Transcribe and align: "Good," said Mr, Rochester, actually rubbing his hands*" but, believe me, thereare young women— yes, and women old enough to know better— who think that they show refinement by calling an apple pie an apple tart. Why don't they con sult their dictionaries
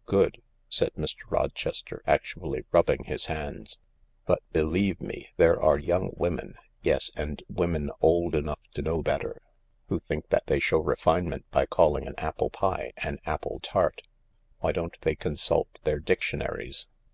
"Good," 0.04 0.42
said 0.68 0.92
Mr, 0.92 1.20
Rochester, 1.30 2.02
actually 2.06 2.66
rubbing 2.70 3.04
his 3.04 3.24
hands*" 3.24 3.78
but, 4.26 4.42
believe 4.52 5.00
me, 5.00 5.30
thereare 5.38 5.78
young 5.78 6.10
women— 6.18 6.56
yes, 6.82 7.10
and 7.16 7.42
women 7.48 7.90
old 8.02 8.34
enough 8.34 8.60
to 8.74 8.82
know 8.82 9.00
better— 9.00 9.40
who 9.88 9.98
think 9.98 10.28
that 10.28 10.48
they 10.48 10.58
show 10.58 10.80
refinement 10.80 11.46
by 11.50 11.64
calling 11.64 12.06
an 12.06 12.12
apple 12.18 12.50
pie 12.50 12.92
an 12.98 13.20
apple 13.24 13.58
tart. 13.62 14.02
Why 14.58 14.70
don't 14.72 15.00
they 15.00 15.14
con 15.16 15.34
sult 15.36 15.78
their 15.84 15.98
dictionaries 16.00 16.88